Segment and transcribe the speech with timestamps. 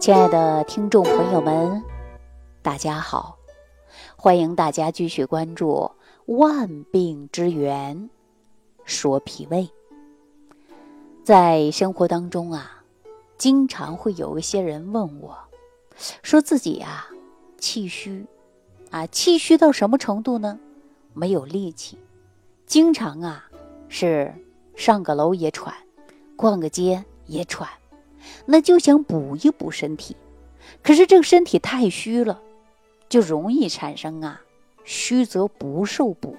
[0.00, 1.84] 亲爱的听众朋友们，
[2.62, 3.36] 大家好！
[4.16, 5.90] 欢迎大家继续关注
[6.34, 8.08] 《万病之源
[8.86, 9.64] 说脾胃》。
[11.22, 12.82] 在生活当中啊，
[13.36, 15.36] 经常会有一些人问我，
[16.22, 17.04] 说自己呀
[17.58, 18.24] 气虚
[18.90, 20.58] 啊，气虚到什么程度呢？
[21.12, 21.98] 没有力气，
[22.64, 23.44] 经常啊
[23.90, 24.34] 是
[24.74, 25.74] 上个楼也喘，
[26.36, 27.68] 逛个街也喘。
[28.46, 30.16] 那就想补一补身体，
[30.82, 32.40] 可是这个身体太虚了，
[33.08, 34.40] 就容易产生啊
[34.84, 36.36] 虚则不受补。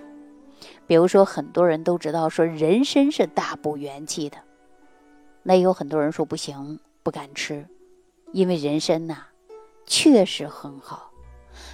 [0.88, 4.38] 比如说，很多人都知道说人参是大补元气的，
[5.44, 7.66] 那有很多人说不行，不敢吃，
[8.32, 9.26] 因为人参呐
[9.86, 11.12] 确实很好，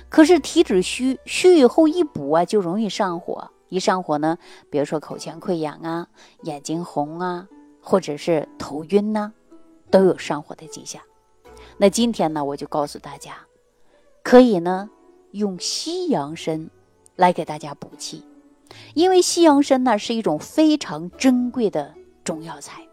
[0.08, 4.38] 可是体质虚，虚以后一补啊就容易上火，一上火呢，
[4.70, 6.08] 比如说口腔溃疡啊、
[6.44, 7.48] 眼睛红啊，
[7.82, 9.34] 或者是头晕呐。
[9.90, 11.02] 都有上火的迹象，
[11.78, 13.38] 那今天呢，我就告诉大家，
[14.24, 14.90] 可以呢
[15.32, 16.70] 用西洋参
[17.16, 18.24] 来给大家补气，
[18.94, 22.88] 因为西洋参呢是一种非常珍贵的中药材，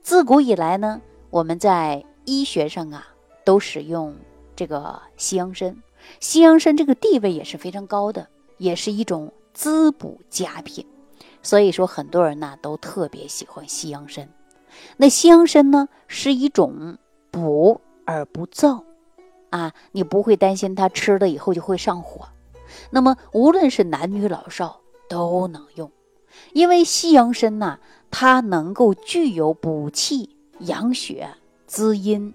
[0.00, 3.08] 自古以来呢，我们在医学上啊
[3.44, 4.14] 都使用
[4.54, 5.76] 这个西洋参，
[6.20, 10.86] 西洋参这个地位也是非常高的，也是一种滋补佳品，
[11.42, 14.28] 所以说很多人呢都特别喜欢西洋参。
[14.96, 16.98] 那西洋参呢，是一种
[17.30, 18.84] 补而不燥，
[19.50, 22.28] 啊，你不会担心它吃了以后就会上火。
[22.90, 25.90] 那么无论是男女老少都能用，
[26.52, 27.78] 因为西洋参呢，
[28.10, 31.30] 它能够具有补气、养血、
[31.66, 32.34] 滋阴，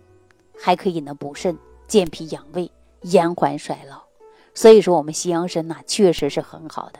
[0.60, 2.72] 还可以呢补肾、健脾养胃、
[3.02, 4.04] 延缓衰老。
[4.56, 7.00] 所以说，我们西洋参呢，确实是很好的。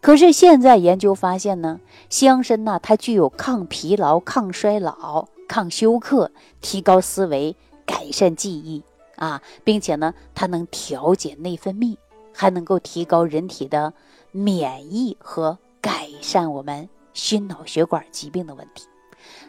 [0.00, 1.80] 可是现在研究发现呢，
[2.10, 6.30] 西洋参呢，它具有抗疲劳、抗衰老、抗休克、
[6.60, 8.82] 提高思维、改善记忆
[9.16, 11.96] 啊，并且呢，它能调节内分泌，
[12.34, 13.94] 还能够提高人体的
[14.30, 18.86] 免疫和改善我们心脑血管疾病的问题。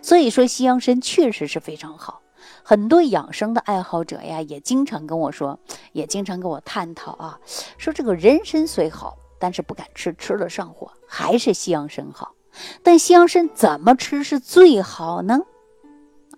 [0.02, 2.22] 所以说，西洋参确实是非常好。
[2.64, 5.60] 很多养生的爱好者呀，也经常跟我说，
[5.92, 7.40] 也经常跟我探讨啊，
[7.78, 9.18] 说这个人参虽好。
[9.46, 12.34] 但是不敢吃，吃了上火，还是西洋参好。
[12.82, 15.40] 但西洋参怎么吃是最好呢？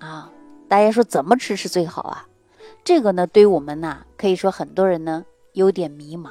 [0.02, 0.30] 啊，
[0.68, 2.28] 大家说怎么吃是最好啊？
[2.84, 5.24] 这个呢，对于我们呢，可以说很多人呢
[5.54, 6.30] 有点迷茫。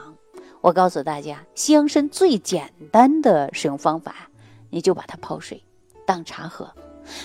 [0.60, 4.28] 我告诉大家，西洋参最简单的使用方法，
[4.68, 5.64] 你就把它泡水
[6.04, 6.70] 当茶喝。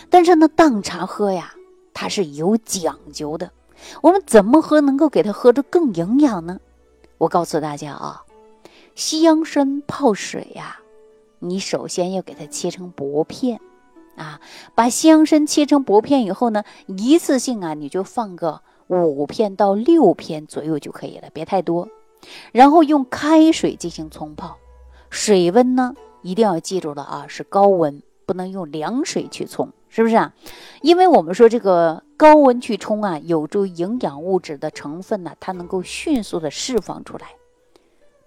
[0.09, 1.53] 但是呢，当茶喝呀，
[1.93, 3.51] 它是有讲究的。
[4.01, 6.57] 我们怎么喝能够给它喝着更营养呢？
[7.17, 8.23] 我告诉大家啊。
[8.95, 10.79] 西洋参泡水呀，
[11.39, 13.59] 你首先要给它切成薄片，
[14.15, 14.39] 啊，
[14.75, 21.87] 把西洋参切成薄片以后呢，一次性啊，你就放个五片到六片左右就可以了，别太多。
[22.51, 24.57] 然后用开水进行冲泡，
[25.09, 30.33] 水温呢一定要记住了啊，是高温，不能用凉水去冲，是不是啊？
[30.81, 37.29] 因为我们说这个高温去冲啊，有助于营养物质的成分呢，它能够迅速的释放出来。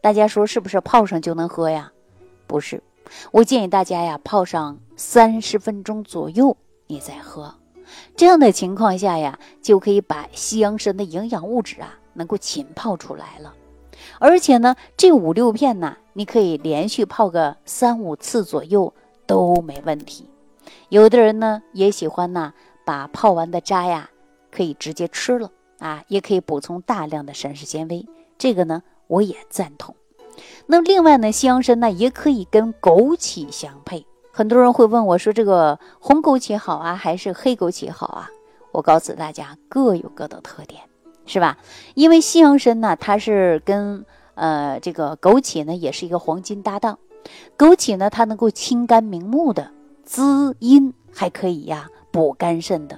[0.04, 1.90] 大家说是不是泡上就能喝呀？
[2.46, 2.82] 不是，
[3.32, 7.54] 我建议大家呀泡上三十分钟左右，你再喝。
[8.14, 13.54] 这样的情况下呀，就可以把西洋参的营养物质啊能够浸泡出来了。
[14.18, 18.92] 而且呢，这五六片呢，你可以连续泡个三五次左右
[19.26, 20.28] 都没问题。
[20.90, 22.52] 有的人呢也喜欢呢，
[22.84, 24.10] 把泡完的渣呀
[24.50, 28.06] 可以直接吃了啊，也可以补充大量的膳食纤维。
[28.36, 28.82] 这个呢。
[29.06, 29.94] 我也赞同。
[30.66, 34.06] 那另外呢，西洋参呢也可以跟枸杞相配。
[34.32, 38.30] 很多人会问我说：“这个红枸杞好啊，还是黑枸杞好啊？”
[38.72, 40.82] 我告诉大家，各有各的特点，
[41.24, 41.58] 是吧？
[41.94, 44.04] 因为西洋参呢，它是跟
[44.34, 46.98] 呃这个枸杞呢也是一个黄金搭档。
[47.56, 49.70] 枸杞呢，它能够清肝明目的
[50.02, 52.96] 滋阴，还可以呀补肝肾的；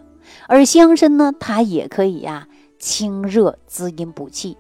[0.49, 2.49] 而西洋参呢，它也可以呀
[2.79, 4.57] 清热滋阴补气。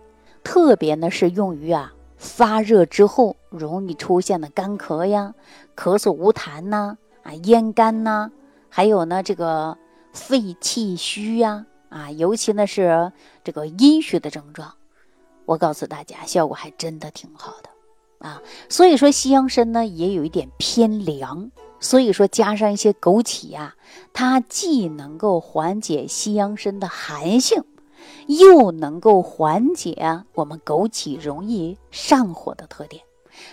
[0.46, 5.34] 特别呢是用于啊发热之后容易出现的干咳呀、
[5.74, 8.30] 咳嗽无痰呐、啊咽干呐，
[8.68, 9.76] 还有呢这个
[10.12, 13.10] 肺气虚呀啊，尤其呢是
[13.42, 14.72] 这个阴虚的症状，
[15.46, 18.40] 我告诉大家效果还真的挺好的啊。
[18.68, 21.50] 所以说西洋参呢也有一点偏凉，
[21.80, 23.74] 所以说加上一些枸杞呀，
[24.12, 27.64] 它既能够缓解西洋参的寒性。
[28.26, 33.02] 又能够缓解我们枸杞容易上火的特点，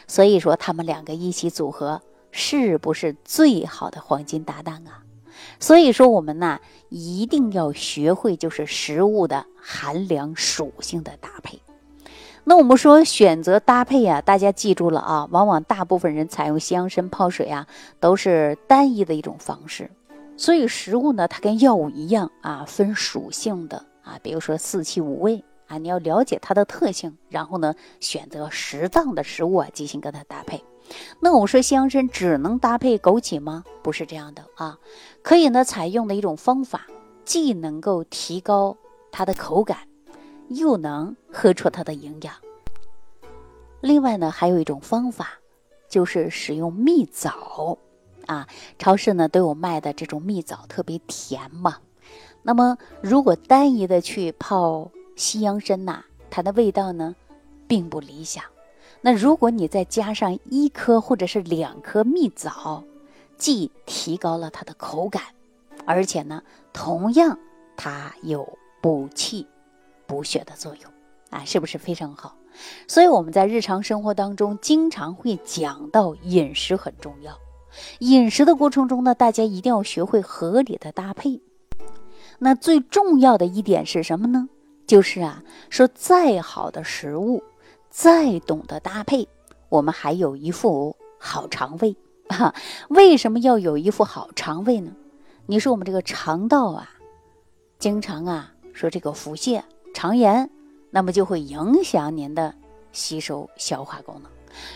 [0.08, 2.02] 所以说它们两个一起组合
[2.32, 5.04] 是不是最好的黄金搭档啊？
[5.60, 6.60] 所以说，我们呢
[6.90, 11.60] 一定要学会就是食物的寒凉属性的搭配。
[12.46, 17.68] 那我们说选择搭配啊，大家记住了啊，往往大部分人采用西洋参泡水啊，
[18.00, 19.90] 都是单一的一种方式。
[20.36, 30.64] 所以食物呢，它跟药物一样啊，分属性的啊，比如说四气五味啊，你要了解它的特性，然后呢，选择适当的食物啊，进行跟它搭配。
[31.22, 33.64] 那我说西洋参只能搭配枸杞吗？
[33.82, 34.78] 不是这样的啊，
[35.22, 36.86] 可以呢采用的一种方法，
[37.24, 38.76] 既能够提高
[39.12, 39.88] 它的口感，
[40.50, 42.36] 又能喝出它的营养。
[43.80, 45.40] 另外呢，还有一种方法，
[45.88, 47.78] 就是使用蜜枣
[48.26, 48.48] 啊，
[48.78, 51.78] 超市呢都有卖的这种蜜枣，特别甜嘛。
[52.44, 57.16] 那么如果单一的去泡西洋参呐，它的味道呢
[57.68, 58.44] 并不理想。
[59.02, 62.84] 那如果你再加上一颗或者是两颗蜜枣，
[63.38, 65.24] 既提高了它的口感，
[65.86, 67.38] 而且呢，同样
[67.76, 69.48] 它有补气、
[70.06, 70.92] 补血的作用
[71.30, 72.36] 啊，是不是非常好？
[72.88, 77.38] 所以我们在日常生活当中经常会讲到饮食很重要，
[78.00, 81.42] 饮食的过程中呢，大家一定要学会合理的搭配。
[82.40, 84.50] 那最重要的一点是什么呢？
[84.86, 87.44] 就是啊，说再好的食物。
[87.96, 89.28] 再懂得搭配，
[89.70, 91.96] 我们还有一副好肠胃
[92.28, 92.56] 啊！
[92.90, 94.92] 为什么要有一副好肠胃呢？
[95.46, 96.90] 你说我们这个肠道啊，
[97.78, 99.62] 经常啊说这个腹泻、
[99.94, 100.50] 肠炎，
[100.90, 102.56] 那么就会影响您的
[102.92, 104.32] 吸收消化功能。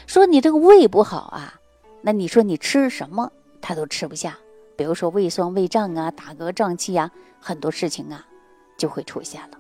[0.06, 1.60] 说你这个胃不好啊，
[2.04, 4.38] 那你说你吃什么它都吃不下，
[4.78, 8.26] 比如说胃酸、胃胀啊、打嗝、胀气啊，很多事情啊
[8.78, 9.58] 就会出现了。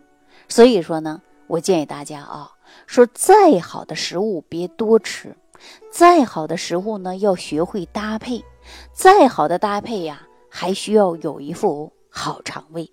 [0.47, 2.51] 所以说呢，我建议大家啊。
[2.85, 5.35] 说再好的食物别多吃，
[5.89, 8.43] 再好的食物呢要学会搭配，
[8.91, 12.91] 再好的搭配呀还需要有一副好肠胃。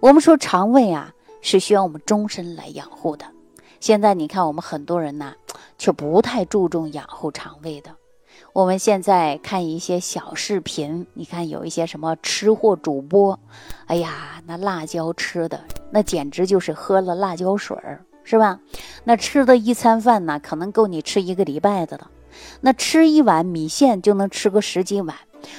[0.00, 3.24] 我们说肠胃啊是需要我们终身来养护的。
[3.80, 5.34] 现在你看我们很多人呢
[5.78, 7.96] 却不太注重养护肠胃的。
[8.56, 13.38] 我们现在看一些小视频，你看有一些什么吃货主播，
[13.84, 18.02] 哎呀那辣椒吃的那简直就是喝了辣椒水儿。
[18.24, 18.58] 是吧？
[19.04, 22.10] 那吃的一餐饭呢，可能够你吃一个礼拜的了。
[22.62, 25.14] 那吃一碗米线就能吃个十几碗，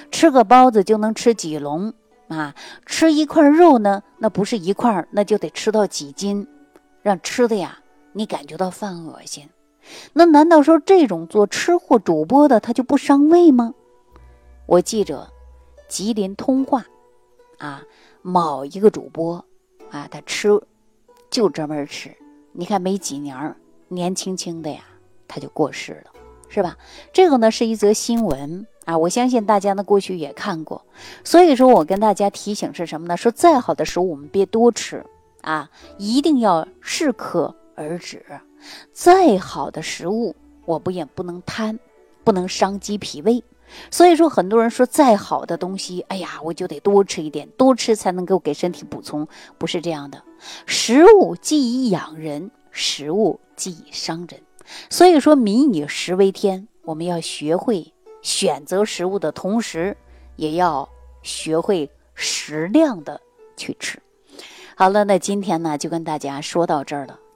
[0.09, 1.93] 吃个包子就能吃几笼
[2.29, 2.55] 啊！
[2.87, 6.47] 吃一块肉呢，那不是一块，那就得吃到几斤，
[7.03, 7.77] 让吃的呀，
[8.13, 9.47] 你感觉到犯恶心。
[10.13, 13.73] 那难道说这种做吃货主播的他就不伤胃吗？
[14.65, 15.27] 我记着，
[15.87, 16.85] 吉林通话
[17.57, 17.83] 啊，
[18.21, 19.43] 某一个主播
[19.89, 20.49] 啊，他吃
[21.29, 22.15] 就专门吃。
[22.51, 23.55] 你看没几年儿，
[23.87, 24.81] 年轻轻的呀，
[25.27, 26.11] 他就过世了，
[26.49, 26.77] 是吧？
[27.13, 30.85] 这个呢是一则新闻啊，我相信大家呢过去也看过，
[31.23, 33.15] 所以说我跟大家提醒是什么呢？
[33.15, 35.05] 说再好的食物我们别多吃
[35.41, 38.25] 啊，一定要适可而止。
[38.91, 41.79] 再好的食物我不也不能贪，
[42.23, 43.43] 不能伤及脾胃。
[43.91, 49.27] 所以说很多人说再好的东西，哎呀，我就得多吃一点，多吃才能够给身体补充，
[49.57, 50.23] 不是这样的。
[50.65, 54.41] 食物既以养人，食物既以伤人。
[54.89, 59.97] 所以说，民以食为天，我们要学会选择食物的同时，
[60.37, 60.87] 也要
[61.21, 63.19] 学会适量的
[63.57, 64.01] 去吃。
[64.75, 67.19] 好了，那今天呢就跟大家说到这儿了，